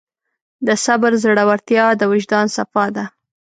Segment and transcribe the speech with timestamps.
[0.67, 3.05] د صبر زړورتیا د وجدان صفا ده.